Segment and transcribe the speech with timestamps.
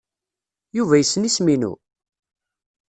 [0.77, 1.73] Yuba yessen isem-inu?